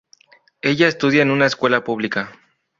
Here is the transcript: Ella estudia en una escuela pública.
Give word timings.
Ella 0.63 0.87
estudia 0.87 1.21
en 1.21 1.29
una 1.29 1.45
escuela 1.45 1.83
pública. 1.83 2.31